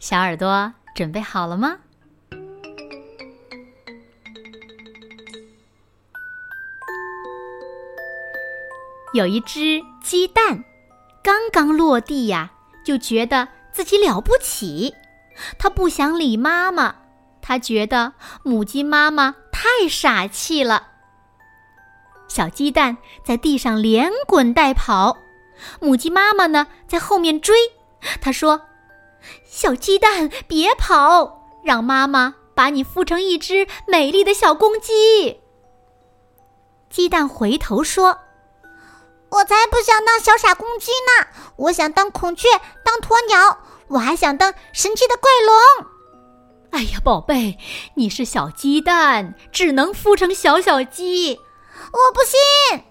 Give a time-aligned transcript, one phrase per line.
[0.00, 1.76] 小耳朵准备好了吗？
[9.12, 10.64] 有一只鸡蛋，
[11.22, 12.50] 刚刚落地呀，
[12.82, 14.94] 就觉得自己了不起。
[15.58, 16.94] 它不想理妈妈，
[17.42, 20.88] 它觉得母鸡妈妈太傻气了。
[22.26, 25.18] 小鸡蛋在地上连滚带跑，
[25.78, 27.54] 母鸡妈妈呢在后面追。
[28.22, 28.62] 它说。
[29.44, 31.46] 小鸡蛋，别跑！
[31.62, 35.40] 让妈妈把你孵成一只美丽的小公鸡。
[36.88, 38.18] 鸡蛋回头说
[39.30, 41.28] ：“我才不想当小傻公鸡呢！
[41.56, 42.48] 我想当孔雀，
[42.84, 43.58] 当鸵鸟，
[43.88, 45.90] 我还想当神奇的怪龙。”
[46.72, 47.58] 哎呀，宝贝，
[47.94, 51.38] 你是小鸡蛋，只能孵成小小鸡。
[51.92, 52.84] 我不信！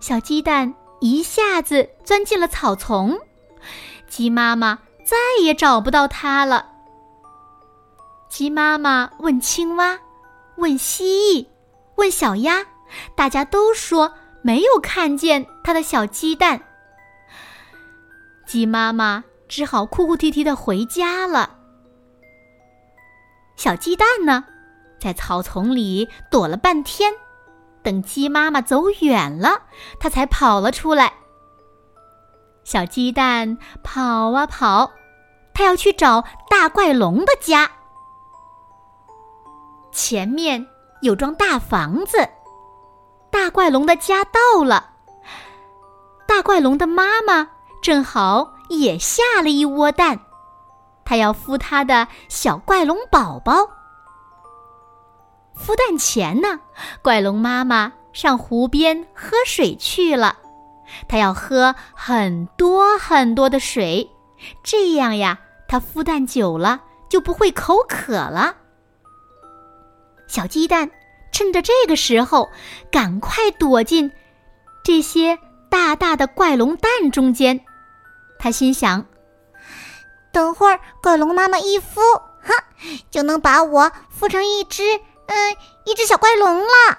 [0.00, 3.18] 小鸡蛋一下子钻进了草丛。
[4.08, 6.66] 鸡妈妈再也找不到它了。
[8.28, 9.98] 鸡妈妈问青蛙，
[10.56, 11.46] 问蜥蜴，
[11.96, 12.66] 问小鸭，
[13.14, 16.60] 大家都说没有看见它的小鸡蛋。
[18.46, 21.56] 鸡妈妈只好哭哭啼啼的回家了。
[23.56, 24.44] 小鸡蛋呢，
[24.98, 27.12] 在草丛里躲了半天，
[27.82, 29.62] 等鸡妈妈走远了，
[29.98, 31.12] 它才跑了出来。
[32.70, 34.90] 小鸡蛋跑啊跑，
[35.54, 37.70] 它要去找大怪龙的家。
[39.90, 40.66] 前面
[41.00, 42.28] 有幢大房子，
[43.30, 44.90] 大怪龙的家到了。
[46.26, 47.48] 大怪龙的妈妈
[47.80, 50.20] 正好也下了一窝蛋，
[51.06, 53.54] 它要孵它的小怪龙宝宝。
[55.56, 56.60] 孵蛋前呢，
[57.00, 60.36] 怪龙妈妈上湖边喝水去了。
[61.08, 64.10] 它要喝很多很多的水，
[64.62, 68.56] 这样呀，它孵蛋久了就不会口渴了。
[70.26, 70.90] 小鸡蛋
[71.32, 72.50] 趁着这个时候，
[72.90, 74.12] 赶快躲进
[74.84, 75.38] 这些
[75.70, 77.60] 大大的怪龙蛋中间。
[78.38, 79.04] 他心想：
[80.30, 82.00] 等会儿怪龙妈妈一孵，
[82.40, 82.54] 哈，
[83.10, 84.82] 就能把我孵成一只，
[85.26, 86.98] 嗯，一只小怪龙了。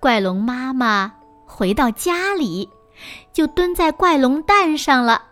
[0.00, 1.14] 怪龙妈妈。
[1.52, 2.68] 回到家里，
[3.32, 5.22] 就蹲在怪龙蛋上了，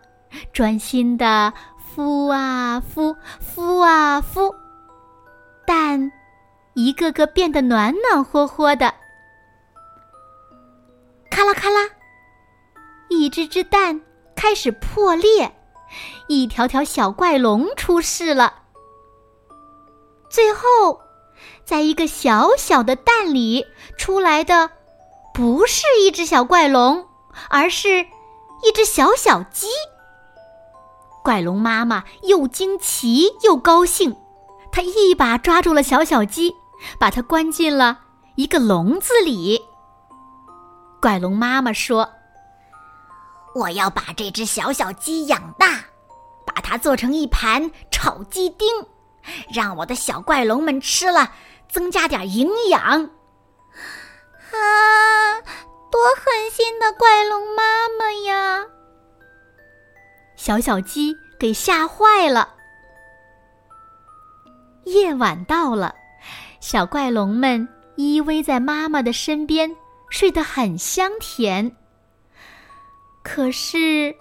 [0.53, 1.53] 专心的
[1.97, 4.55] 孵啊孵，孵啊孵，
[5.67, 6.13] 蛋
[6.75, 8.93] 一个个变得暖暖和和的。
[11.31, 11.89] 咔啦咔啦，
[13.09, 13.99] 一只只蛋
[14.37, 15.51] 开始破裂，
[16.29, 18.55] 一条条小怪龙出世了。
[20.29, 21.01] 最后，
[21.65, 23.65] 在一个小小的蛋里
[23.97, 24.71] 出来的。
[25.41, 27.09] 不是一只小怪龙，
[27.49, 28.01] 而是
[28.63, 29.69] 一只小小鸡。
[31.25, 34.15] 怪龙妈妈又惊奇又高兴，
[34.71, 36.55] 她一把抓住了小小鸡，
[36.99, 38.01] 把它关进了
[38.35, 39.63] 一个笼子里。
[41.01, 42.11] 怪龙妈妈说
[43.57, 45.87] ：“我要把这只小小鸡养大，
[46.45, 48.69] 把它做成一盘炒鸡丁，
[49.51, 51.33] 让我的小怪龙们吃了，
[51.67, 53.09] 增加点营养。”
[54.59, 55.41] 啊！
[55.91, 58.67] 多狠心的怪龙妈妈呀！
[60.37, 62.55] 小小鸡给吓坏了。
[64.85, 65.95] 夜晚到了，
[66.61, 69.77] 小怪龙们依偎在妈妈的身边，
[70.09, 71.77] 睡得很香甜。
[73.23, 74.15] 可是，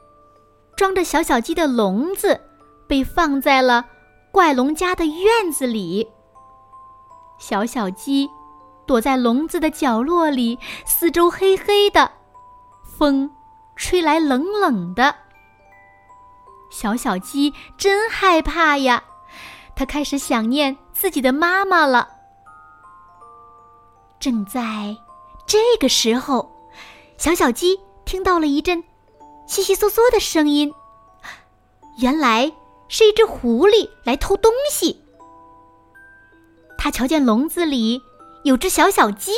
[0.75, 2.41] 装着小小鸡的笼子
[2.87, 3.85] 被放在了
[4.31, 6.07] 怪龙家的院子里。
[7.39, 8.29] 小小鸡。
[8.89, 12.12] 躲在笼子的角落里，四周黑黑的，
[12.97, 13.30] 风
[13.75, 15.15] 吹来冷冷的。
[16.71, 19.03] 小小鸡真害怕呀，
[19.75, 22.09] 它开始想念自己的妈妈了。
[24.19, 24.97] 正在
[25.45, 26.51] 这个时候，
[27.15, 28.83] 小小鸡听到了一阵
[29.45, 30.74] 悉悉嗦嗦的声音，
[32.00, 32.51] 原来
[32.88, 35.00] 是一只狐狸来偷东西。
[36.75, 38.01] 它瞧见笼子里。
[38.49, 39.31] 有只小小鸡，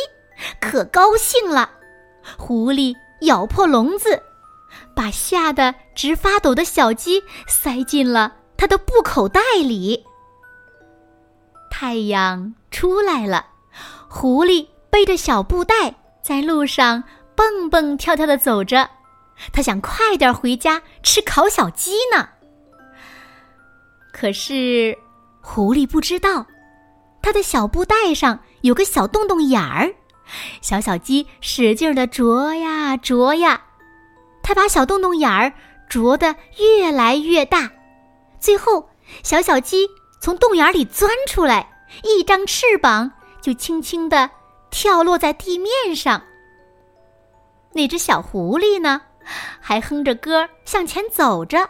[0.62, 1.70] 可高兴了。
[2.38, 4.24] 狐狸咬破笼子，
[4.96, 10.06] 把吓得直发抖的小鸡塞进了他的布口袋里。
[11.70, 13.48] 太阳出来了，
[14.08, 15.94] 狐狸背着小布袋
[16.24, 17.04] 在路上
[17.36, 18.90] 蹦蹦跳跳的走着，
[19.52, 22.30] 它想快点回家吃烤小鸡呢。
[24.14, 24.98] 可是，
[25.42, 26.46] 狐狸不知道，
[27.22, 29.94] 他的小布袋上有个小洞洞眼儿，
[30.62, 33.62] 小小鸡使劲的啄呀啄呀，
[34.42, 35.54] 它把小洞洞眼儿
[35.90, 37.70] 啄得越来越大，
[38.40, 38.90] 最后，
[39.24, 39.88] 小小鸡
[40.20, 41.70] 从洞眼里钻出来，
[42.04, 44.30] 一张翅膀就轻轻的
[44.70, 46.22] 跳落在地面上。
[47.74, 49.02] 那只小狐狸呢，
[49.60, 51.70] 还哼着歌向前走着，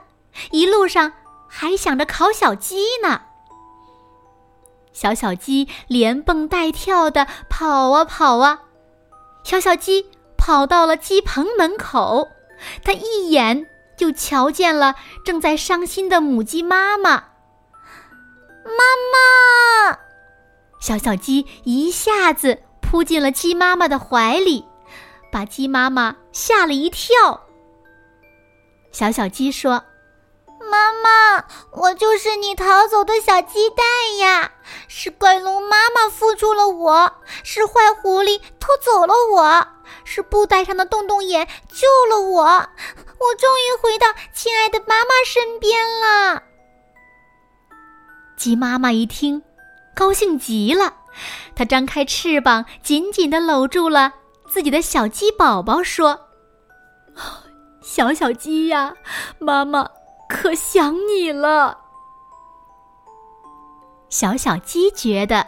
[0.52, 1.12] 一路上。
[1.54, 3.22] 还想着烤小鸡呢。
[4.94, 8.62] 小小鸡连蹦带跳的跑啊跑啊，
[9.44, 10.06] 小小鸡
[10.38, 12.28] 跑到了鸡棚门口，
[12.84, 13.68] 它一眼
[13.98, 17.12] 就瞧见了正在伤心的母鸡妈妈。
[18.64, 18.84] 妈
[19.14, 19.98] 妈！
[20.80, 24.66] 小小鸡一下子扑进了鸡妈妈的怀里，
[25.32, 27.42] 把鸡妈妈吓了一跳。
[28.92, 29.84] 小小鸡说。
[30.70, 33.86] 妈妈，我就是你逃走的小鸡蛋
[34.18, 34.52] 呀！
[34.88, 37.14] 是怪龙妈妈孵出了我，
[37.44, 39.68] 是坏狐狸偷走了我，
[40.04, 46.44] 是布袋上的洞洞眼救了我，我终于回到亲爱的妈妈身边了。
[48.38, 49.42] 鸡妈妈一听，
[49.96, 50.94] 高兴极了，
[51.56, 54.14] 它张开翅膀，紧紧的搂住了
[54.50, 56.20] 自己的小鸡宝宝，说
[57.82, 58.94] ：“小小鸡呀，
[59.40, 59.88] 妈妈。”
[60.34, 61.78] 可想你了，
[64.10, 65.46] 小小鸡觉得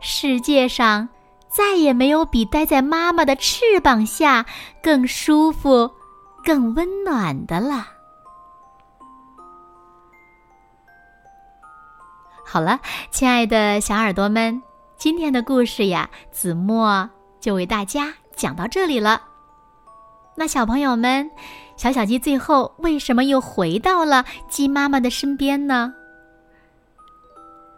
[0.00, 1.08] 世界上
[1.48, 4.44] 再也没有比待在妈妈的翅膀下
[4.82, 5.90] 更舒服、
[6.44, 7.86] 更温暖的了。
[12.44, 12.80] 好了，
[13.10, 14.62] 亲爱的小耳朵们，
[14.96, 17.08] 今天的故事呀，子墨
[17.40, 19.22] 就为大家讲到这里了。
[20.34, 21.30] 那小朋友们。
[21.76, 25.92] 小小鸡最后为什么又回到了鸡妈妈的身边呢？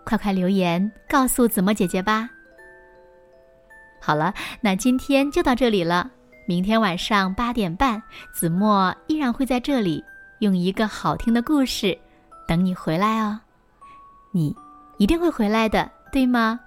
[0.05, 2.31] 快快留言告诉子墨姐姐吧。
[4.01, 6.11] 好了，那今天就到这里了。
[6.47, 8.03] 明天晚上八点半，
[8.33, 10.03] 子墨依然会在这里
[10.39, 11.99] 用一个好听的故事
[12.47, 13.39] 等你回来哦。
[14.33, 14.57] 你
[14.97, 16.59] 一定会回来的，对吗？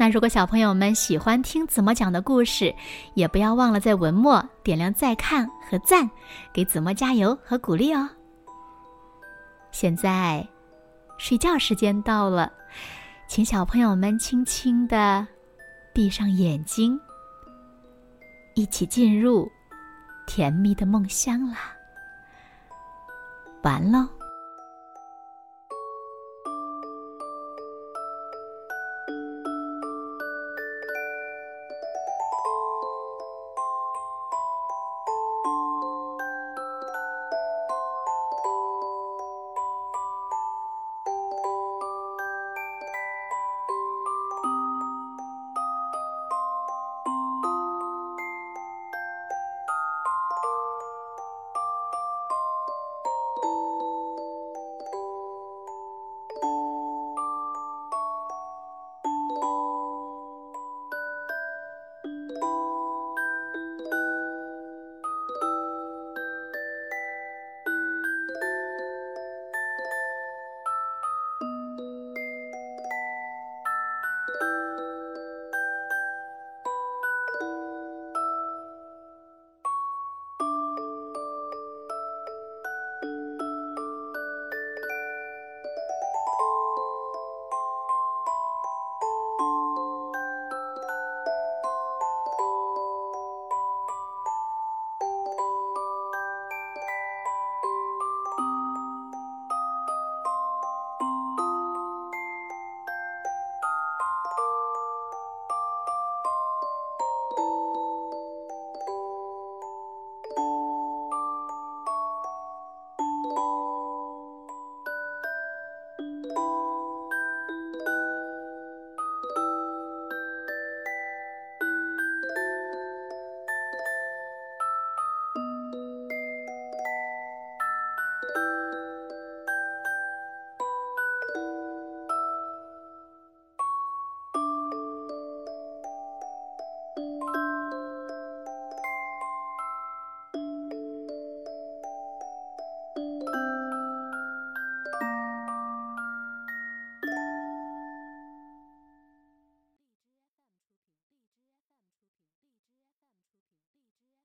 [0.00, 2.74] 那如果小朋友们喜欢听子墨讲的故事，
[3.12, 6.10] 也不要忘了在文末点亮再看和赞，
[6.54, 8.08] 给子墨加油和鼓励哦。
[9.72, 10.48] 现在，
[11.18, 12.50] 睡觉时间到了，
[13.28, 15.26] 请小朋友们轻轻的
[15.92, 16.98] 闭上眼睛，
[18.54, 19.46] 一起进入
[20.26, 21.76] 甜蜜的梦乡啦。
[23.64, 24.08] 完喽。